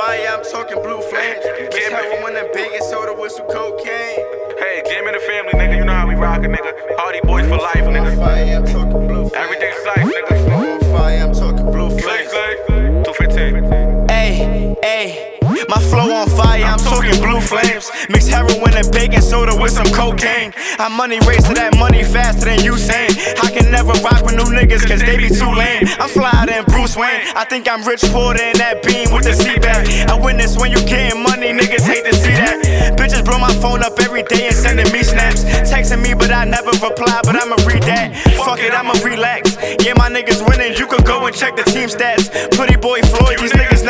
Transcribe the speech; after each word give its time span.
fire, 0.00 0.28
I'm 0.32 0.42
talking 0.44 0.80
blue 0.82 1.02
flames. 1.02 1.44
Miss 1.60 1.88
heroin 1.88 2.22
when 2.22 2.34
the 2.34 2.48
baking 2.54 2.80
soda 2.88 3.12
with 3.12 3.32
some 3.32 3.46
cocaine. 3.48 4.24
Hey, 4.56 4.82
Jim 4.88 5.06
and 5.06 5.14
the 5.14 5.20
family, 5.20 5.52
nigga. 5.52 5.76
You 5.76 5.84
know 5.84 5.92
how 5.92 6.08
we 6.08 6.14
rockin', 6.14 6.52
nigga. 6.52 6.89
Soda 19.30 19.54
with 19.54 19.70
some 19.70 19.86
cocaine. 19.94 20.50
I 20.82 20.90
money 20.90 21.20
to 21.22 21.54
that 21.54 21.78
money 21.78 22.02
faster 22.02 22.50
than 22.50 22.58
Usain. 22.66 23.14
I 23.38 23.48
can 23.54 23.70
never 23.70 23.94
rock 24.02 24.26
with 24.26 24.34
new 24.34 24.50
niggas 24.50 24.82
cause 24.82 24.98
they 24.98 25.16
be 25.16 25.30
too 25.30 25.52
lame. 25.54 25.86
I'm 26.02 26.10
flyer 26.10 26.46
than 26.50 26.64
Bruce 26.66 26.96
Wayne. 26.96 27.22
I 27.38 27.44
think 27.46 27.70
I'm 27.70 27.86
rich 27.86 28.02
Porter 28.10 28.42
in 28.42 28.58
that 28.58 28.82
beam 28.82 29.14
with 29.14 29.24
the 29.24 29.34
seat 29.34 29.62
back. 29.62 29.86
I 30.10 30.18
witness 30.18 30.58
when 30.58 30.74
you 30.74 30.82
getting 30.82 31.22
money, 31.22 31.54
niggas 31.54 31.86
hate 31.86 32.02
to 32.10 32.14
see 32.14 32.34
that. 32.34 32.98
Bitches 32.98 33.24
blow 33.24 33.38
my 33.38 33.54
phone 33.62 33.86
up 33.86 33.94
every 34.02 34.24
day 34.24 34.50
and 34.50 34.56
sending 34.56 34.90
me 34.90 35.02
snaps. 35.02 35.46
Texting 35.62 36.02
me, 36.02 36.12
but 36.12 36.32
I 36.34 36.44
never 36.44 36.74
reply, 36.82 37.22
but 37.22 37.38
I'ma 37.38 37.56
read 37.62 37.86
that. 37.86 38.10
Fuck 38.42 38.58
it, 38.58 38.74
I'ma 38.74 38.98
relax. 39.06 39.54
Yeah, 39.84 39.94
my 39.94 40.10
niggas 40.10 40.42
winning, 40.42 40.74
you 40.74 40.86
could 40.90 41.06
go 41.06 41.26
and 41.26 41.34
check 41.34 41.54
the 41.54 41.64
team 41.70 41.86
stats. 41.86 42.34
Pretty 42.58 42.76
boy 42.76 43.00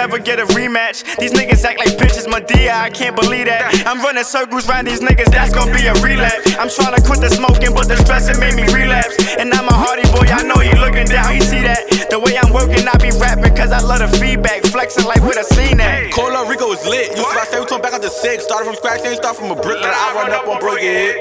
Floyd, 0.00 0.10
never 0.10 0.18
get 0.18 0.40
a 0.40 0.46
rematch. 0.54 1.04
These 1.18 1.32
niggas 1.32 1.64
act 1.64 1.78
like 1.78 1.96
bitches, 1.98 2.26
Madea, 2.26 2.72
I 2.72 2.90
can't 2.90 3.14
believe 3.14 3.46
that. 3.46 3.84
I'm 3.86 4.00
running 4.00 4.24
circles 4.24 4.68
round 4.68 4.86
these 4.86 5.00
niggas, 5.00 5.30
that's 5.30 5.52
gonna 5.52 5.72
be 5.72 5.86
a 5.86 5.94
relapse. 6.00 6.56
I'm 6.56 6.70
trying 6.70 6.96
to 6.96 7.02
quit 7.04 7.20
the 7.20 7.28
smoking, 7.28 7.74
but 7.74 7.88
the 7.88 7.96
stressing 7.96 8.40
made 8.40 8.54
me 8.54 8.64
relapse. 8.72 9.16
And 9.36 9.52
I'm 9.52 9.68
a 9.68 9.74
hardy 9.74 10.08
boy, 10.12 10.24
I 10.32 10.42
know 10.42 10.56
he 10.56 10.72
looking 10.78 11.06
down, 11.06 11.34
he 11.34 11.40
see 11.40 11.60
that. 11.62 11.84
The 12.08 12.18
way 12.18 12.38
I'm 12.40 12.52
working, 12.52 12.88
I 12.88 12.96
be 12.96 13.12
rapping, 13.20 13.54
cause 13.54 13.72
I 13.72 13.80
love 13.80 14.00
the 14.00 14.08
feedback. 14.16 14.64
Flexing 14.64 15.04
like 15.04 15.22
with 15.22 15.36
a 15.36 15.44
scene 15.44 15.80
at. 15.80 16.12
Cola 16.12 16.48
Rico 16.48 16.72
is 16.72 16.84
lit. 16.86 17.12
Used 17.12 17.22
to 17.22 17.30
about 17.30 17.48
seven 17.48 17.80
back 17.82 17.92
out 17.92 18.02
the 18.02 18.10
six. 18.10 18.44
Started 18.44 18.66
from 18.66 18.76
scratch, 18.76 19.04
ain't 19.04 19.16
start 19.16 19.36
from 19.36 19.50
a 19.50 19.56
brick. 19.56 19.78
But 19.82 19.92
I 19.92 20.14
run 20.14 20.32
up 20.32 20.48
on 20.48 20.58
broke 20.60 20.80
your 20.80 20.92
head. 20.92 21.14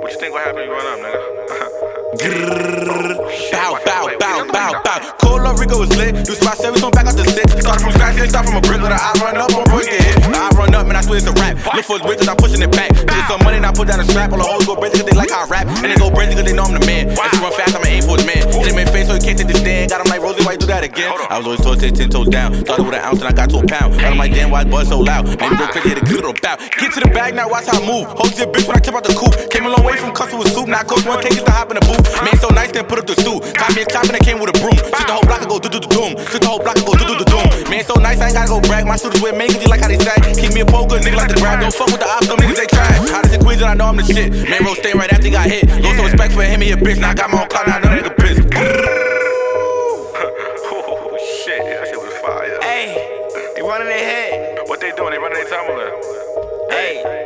What 0.00 0.12
you 0.12 0.18
think 0.20 0.32
will 0.32 0.40
happen 0.40 0.56
when 0.56 0.68
you 0.68 0.72
run 0.72 0.86
up, 0.86 0.98
nigga? 1.02 1.34
Bow, 3.52 3.78
bow, 3.84 4.16
bow, 4.18 4.46
bow, 4.52 4.82
bow. 4.84 4.93
Cola 5.54 5.60
Rico 5.60 5.82
is 5.82 5.96
lit. 5.96 6.26
To 6.26 6.32
about 6.42 6.58
seven 6.58 6.80
back 6.90 7.06
out 7.06 7.16
to 7.16 7.24
six. 7.30 7.46
Started 7.62 7.82
from 7.82 7.92
scratch, 7.92 8.18
ain't 8.18 8.30
start 8.30 8.46
from 8.46 8.56
a 8.56 8.60
brick. 8.60 8.80
But 8.80 8.92
I 8.92 9.12
run 9.22 9.36
up 9.38 9.54
on 9.54 9.64
broke 9.64 9.86
your 9.86 10.02
head. 10.02 10.34
I 10.34 10.50
run 10.58 10.74
up 10.74 10.86
and 10.86 10.96
I 10.96 11.00
swear 11.02 11.18
it's 11.18 11.26
a 11.26 11.32
rap. 11.38 11.54
Look 11.74 11.84
for 11.84 11.98
his 11.98 12.02
bitches, 12.02 12.28
I'm 12.28 12.36
pushing 12.36 12.62
it 12.62 12.72
back. 12.72 12.90
Get 12.90 13.28
some 13.30 13.42
money 13.44 13.58
and 13.58 13.66
I 13.66 13.72
put 13.72 13.88
down 13.88 14.00
a 14.00 14.04
strap. 14.04 14.32
All 14.32 14.38
the 14.38 14.44
hoes 14.44 14.66
go 14.66 14.74
crazy 14.74 14.98
cause 14.98 15.06
they 15.06 15.16
like 15.16 15.30
how 15.30 15.46
I 15.46 15.48
rap. 15.48 15.66
And 15.82 15.90
they 15.90 15.96
go 15.96 16.10
crazy 16.10 16.34
cause 16.34 16.44
they 16.44 16.52
know 16.52 16.66
I'm 16.66 16.74
the 16.74 16.84
man. 16.86 17.14
If 17.14 17.32
you 17.32 17.40
run 17.40 17.54
fast, 17.54 17.74
I'ma 17.76 17.83
do 20.64 20.72
that 20.72 20.84
again? 20.84 21.12
I 21.28 21.36
was 21.36 21.46
always 21.46 21.60
told 21.60 21.80
to 21.80 21.84
take 21.84 21.94
10 21.94 22.10
toes 22.10 22.28
down. 22.28 22.54
Started 22.64 22.84
with 22.84 22.96
an 22.96 23.04
ounce 23.04 23.20
and 23.20 23.28
I 23.28 23.32
got 23.32 23.50
to 23.50 23.60
a 23.60 23.66
pound. 23.66 24.00
Got 24.00 24.12
him 24.12 24.18
like 24.18 24.32
damn, 24.32 24.50
why 24.50 24.64
buzz 24.64 24.88
so 24.88 24.98
loud? 24.98 25.28
Maybe 25.28 25.56
go 25.56 25.68
crazy, 25.68 25.88
hit 25.92 25.98
a 26.00 26.04
good 26.04 26.24
little 26.24 26.32
bow. 26.32 26.56
Get 26.56 26.92
to 26.96 27.00
the 27.04 27.10
bag 27.12 27.34
now, 27.34 27.48
watch 27.48 27.66
how 27.68 27.80
I 27.80 27.84
move. 27.84 28.08
Hold 28.16 28.32
your 28.38 28.48
bitch 28.48 28.66
when 28.66 28.76
I 28.76 28.80
tip 28.80 28.94
out 28.94 29.04
the 29.04 29.12
coop. 29.12 29.36
Came 29.52 29.66
a 29.66 29.70
long 29.70 29.84
way 29.84 29.96
from 29.96 30.12
cussing 30.16 30.38
with 30.38 30.52
soup. 30.52 30.68
Now 30.68 30.80
I 30.80 30.84
coach 30.84 31.04
one 31.04 31.20
cake 31.20 31.36
used 31.36 31.46
to 31.46 31.52
hop 31.52 31.68
in 31.68 31.76
the 31.76 31.84
booth. 31.84 32.00
Man 32.24 32.36
so 32.40 32.48
nice, 32.48 32.72
then 32.72 32.84
put 32.88 32.98
up 32.98 33.06
the 33.06 33.16
stew. 33.20 33.40
Got 33.54 33.76
me 33.76 33.84
a 33.84 33.86
chop 33.86 34.08
and 34.08 34.16
it 34.16 34.24
came 34.24 34.40
with 34.40 34.52
a 34.54 34.56
broom. 34.60 34.76
Took 34.76 35.04
the 35.04 35.14
whole 35.14 35.26
block 35.28 35.44
and 35.44 35.50
go 35.50 35.58
do 35.60 35.68
do 35.68 35.80
do 35.80 35.88
doom. 35.88 36.16
Took 36.32 36.40
the 36.40 36.48
whole 36.48 36.62
block 36.62 36.76
and 36.80 36.86
go 36.86 36.94
do 36.96 37.04
do 37.04 37.14
do 37.20 37.26
doom. 37.28 37.48
Man 37.68 37.84
so 37.84 37.94
nice, 38.00 38.20
I 38.20 38.32
ain't 38.32 38.36
gotta 38.36 38.48
go 38.48 38.60
brag. 38.64 38.88
My 38.88 38.96
shooters 38.96 39.20
with 39.20 39.36
me 39.36 39.52
cause 39.52 39.60
you 39.60 39.68
like 39.68 39.84
how 39.84 39.90
they 39.92 40.00
say. 40.00 40.16
Keep 40.32 40.56
me 40.56 40.64
a 40.64 40.68
poker, 40.68 40.96
nigga 40.96 41.18
like 41.18 41.28
the 41.28 41.38
grab. 41.40 41.60
Don't 41.60 41.74
fuck 41.74 41.92
with 41.92 42.00
the 42.00 42.08
ops, 42.08 42.28
them 42.28 42.40
niggas 42.40 42.56
they 42.56 42.68
trash. 42.70 43.04
How 43.12 43.20
does 43.20 43.36
it 43.36 43.44
quiz 43.44 43.60
and 43.60 43.68
I 43.68 43.76
know 43.76 43.92
I'm 43.92 44.00
the 44.00 44.06
shit. 44.06 44.32
Man, 44.32 44.64
roll 44.64 44.78
stay 44.80 44.96
right 44.96 45.12
after 45.12 45.28
he 45.28 45.32
got 45.32 45.44
hit. 45.44 45.68
Lose 45.84 45.96
some 45.96 46.08
respect 46.08 46.32
for 46.32 46.42
him, 46.42 46.64
he 46.64 46.72
a 46.72 46.78
bitch. 46.80 47.00
Now 47.00 47.12
I 47.12 47.14
got 47.14 47.28
my 47.28 47.42
own 47.44 47.48
clout, 47.52 47.68
now 47.68 47.76
I 47.76 47.83
running 53.66 53.88
their 53.88 53.98
head. 53.98 54.68
What 54.68 54.80
they 54.80 54.92
doing? 54.92 55.12
They 55.12 55.18
running 55.18 55.38
their 55.38 55.48
tumbler. 55.48 55.90
Hey. 56.70 57.24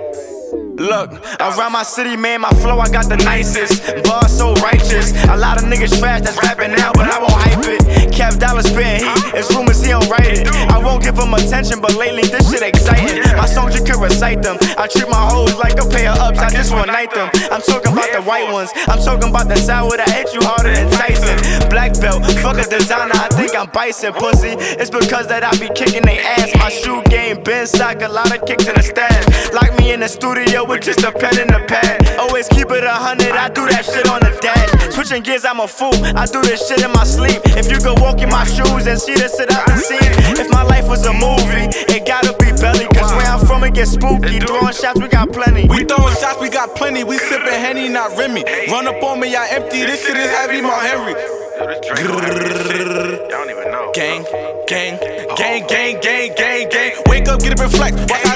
Look, 0.78 1.10
around 1.40 1.72
my 1.72 1.82
city, 1.82 2.16
man, 2.16 2.40
my 2.40 2.50
flow, 2.50 2.78
I 2.78 2.88
got 2.88 3.08
the 3.08 3.16
nicest. 3.16 3.82
Bars 4.04 4.36
so 4.36 4.54
righteous. 4.54 5.12
A 5.24 5.36
lot 5.36 5.58
of 5.58 5.64
niggas 5.64 5.98
trash 5.98 6.22
that's 6.22 6.40
rapping 6.42 6.70
now, 6.70 6.92
but 6.92 7.10
I 7.10 7.18
won't 7.18 7.32
hype 7.32 7.64
it. 7.64 7.97
Kev 8.18 8.34
Dollaz 8.42 8.66
spitting 8.66 9.06
heat. 9.06 9.30
It's 9.30 9.46
rumors 9.54 9.78
he 9.78 9.94
don't 9.94 10.10
write 10.10 10.42
it. 10.42 10.50
I 10.74 10.82
won't 10.82 11.04
give 11.04 11.14
him 11.14 11.32
attention, 11.34 11.80
but 11.80 11.94
lately 11.94 12.26
this 12.26 12.50
shit 12.50 12.62
exciting. 12.66 13.22
My 13.38 13.46
songs 13.46 13.78
you 13.78 13.84
can 13.84 14.00
recite 14.00 14.42
them. 14.42 14.58
I 14.76 14.88
treat 14.88 15.08
my 15.08 15.22
hoes 15.30 15.54
like 15.54 15.78
a 15.78 15.86
pair 15.86 16.10
of 16.10 16.18
ups. 16.18 16.40
I 16.40 16.50
just 16.50 16.74
one 16.74 16.88
night 16.88 17.14
them. 17.14 17.30
I'm 17.54 17.62
talking 17.62 17.92
about 17.92 18.10
the 18.10 18.22
white 18.22 18.50
ones. 18.50 18.72
I'm 18.90 18.98
talking 18.98 19.30
about 19.30 19.46
the 19.46 19.54
sour 19.54 19.96
that 19.96 20.10
hit 20.10 20.34
you 20.34 20.42
harder 20.42 20.74
than 20.74 20.90
Tyson. 20.90 21.70
Black 21.70 21.94
belt, 22.00 22.26
fuck 22.42 22.58
a 22.58 22.66
designer. 22.66 23.14
I 23.14 23.28
think 23.38 23.54
I'm 23.54 23.70
bison 23.70 24.12
pussy. 24.14 24.58
It's 24.58 24.90
because 24.90 25.28
that 25.28 25.44
I 25.46 25.54
be 25.62 25.70
kicking 25.70 26.02
they 26.02 26.18
ass. 26.18 26.50
My 26.58 26.70
shoe 26.70 27.02
game 27.06 27.44
been 27.44 27.68
stock, 27.68 28.02
a 28.02 28.08
lot 28.08 28.34
of 28.34 28.44
kicks 28.46 28.66
in 28.66 28.74
the 28.74 28.82
stash. 28.82 29.22
Lock 29.54 29.78
me 29.78 29.92
in 29.92 30.00
the 30.00 30.08
studio 30.08 30.66
with 30.66 30.82
just 30.82 31.06
a 31.06 31.12
pen 31.12 31.38
and 31.38 31.54
a 31.54 31.62
pad. 31.70 32.18
Always 32.18 32.48
keep 32.48 32.66
it 32.74 32.82
a 32.82 32.98
hundred, 32.98 33.38
I 33.38 33.48
do 33.48 33.62
that 33.70 33.84
shit 33.86 34.10
on 34.10 34.26
the 34.26 34.34
dash. 34.42 34.92
Switching 34.92 35.22
gears, 35.22 35.44
I'm 35.44 35.60
a 35.60 35.68
fool. 35.68 35.94
I 36.18 36.26
do 36.26 36.42
this 36.42 36.66
shit 36.66 36.82
in 36.82 36.90
my 36.90 37.04
sleep. 37.04 37.38
If 37.54 37.70
you 37.70 37.78
could 37.78 38.00
in 38.16 38.30
my 38.30 38.44
shoes 38.44 38.86
and 38.86 38.98
see 38.98 39.14
this 39.14 39.36
shit 39.36 39.52
I've 39.52 39.66
been. 39.66 40.40
If 40.40 40.50
my 40.50 40.62
life 40.62 40.88
was 40.88 41.04
a 41.04 41.12
movie, 41.12 41.68
it 41.92 42.06
gotta 42.06 42.32
be 42.40 42.52
belly. 42.56 42.88
Cause 42.96 43.12
where 43.12 43.26
I'm 43.26 43.44
from, 43.44 43.64
it 43.64 43.74
gets 43.74 43.92
spooky. 43.92 44.40
Throwing 44.40 44.72
shots, 44.72 45.00
we 45.00 45.08
got 45.08 45.32
plenty. 45.32 45.68
We 45.68 45.84
throwing 45.84 46.14
shots, 46.16 46.40
we 46.40 46.48
got 46.48 46.74
plenty. 46.74 47.04
We 47.04 47.18
sipping 47.18 47.52
Henny, 47.52 47.88
not 47.88 48.16
Remy. 48.16 48.44
Run 48.70 48.88
up 48.88 49.02
on 49.02 49.20
me, 49.20 49.36
I 49.36 49.48
empty. 49.50 49.84
This 49.84 50.04
shit 50.06 50.16
is 50.16 50.30
heavy, 50.30 50.60
my 50.62 50.80
Henry. 50.80 51.12
Yo, 51.12 51.66
this 51.66 51.80
drink 51.86 52.08
on 52.08 52.24
every 52.24 52.48
shit. 52.48 52.86
Y'all 52.86 53.28
don't 53.28 53.50
even 53.50 53.70
know. 53.70 53.92
Gang, 53.94 54.24
gang, 54.66 54.98
gang, 55.36 55.66
gang, 55.66 56.00
gang, 56.00 56.34
gang, 56.34 56.68
gang. 56.70 56.92
Wake 57.06 57.28
up, 57.28 57.40
get 57.40 57.52
up 57.52 57.60
and 57.60 57.72
flex. 57.72 57.92
Watch 58.08 58.27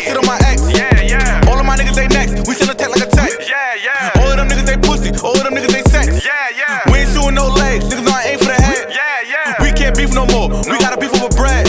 can't 10.48 10.58
beef 10.58 10.66
no 10.66 10.72
more. 10.72 10.72
We 10.72 10.78
gotta 10.78 10.98
beef 10.98 11.14
over 11.14 11.34
bread. 11.36 11.66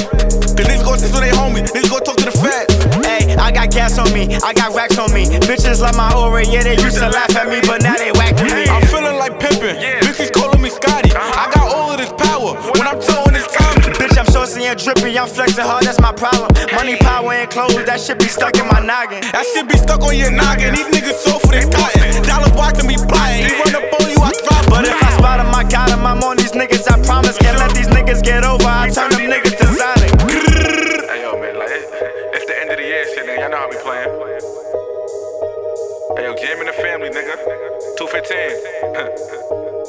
Cause 0.53 0.67
niggas 0.69 0.85
gon' 0.85 0.99
sit 0.99 1.11
with 1.11 1.21
they 1.21 1.31
homie. 1.31 1.65
Niggas 1.65 1.89
gon' 1.89 2.03
talk 2.03 2.17
to 2.17 2.25
the 2.25 2.35
fed. 2.37 2.69
Hey, 3.05 3.35
I 3.35 3.51
got 3.51 3.71
gas 3.71 3.97
on 3.97 4.11
me, 4.13 4.35
I 4.43 4.53
got 4.53 4.75
racks 4.75 4.97
on 4.97 5.13
me. 5.13 5.25
Bitches 5.25 5.81
love 5.81 5.95
my 5.95 6.13
aura, 6.13 6.45
yeah, 6.45 6.63
they 6.63 6.77
used 6.77 6.97
to 6.97 7.09
laugh 7.09 7.35
at 7.35 7.49
me, 7.49 7.59
but 7.65 7.81
now 7.81 7.95
they 7.97 8.11
whacking 8.11 8.53
me. 8.53 8.65
I'm 8.69 8.85
feeling 8.87 9.17
like 9.17 9.39
pimpin'. 9.39 9.81
Yeah. 9.81 9.99
Bitches 10.01 10.31
calling 10.31 10.61
me 10.61 10.69
Scotty. 10.69 11.11
I 11.15 11.49
got 11.53 11.73
all 11.73 11.91
of 11.91 11.97
this 11.97 12.13
power. 12.13 12.53
When 12.77 12.87
I'm 12.87 12.99
towing 13.01 13.33
this 13.33 13.47
time. 13.47 13.73
Bitch, 13.97 14.17
I'm 14.17 14.25
saucy 14.25 14.65
and 14.65 14.79
drippy, 14.79 15.17
I'm 15.17 15.27
flexing 15.27 15.63
hard, 15.63 15.85
that's 15.85 15.99
my 15.99 16.11
problem. 16.11 16.49
Money, 16.73 16.97
power, 16.97 17.33
and 17.33 17.49
clothes, 17.49 17.85
that 17.85 17.99
shit 17.99 18.19
be 18.19 18.25
stuck 18.25 18.57
in 18.57 18.67
my 18.67 18.79
noggin. 18.79 19.21
That 19.31 19.45
shit 19.53 19.67
be 19.67 19.77
stuck 19.77 20.01
on 20.01 20.15
your 20.15 20.31
noggin. 20.31 20.73
These 20.73 20.89
niggas 20.89 21.19
so 21.21 21.39
for 21.39 21.51
they 21.51 21.65
cotton. 21.69 22.23
Dollars 22.23 22.53
watching 22.53 22.87
me 22.87 22.95
plotting. 22.97 23.52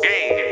Game. 0.05 0.44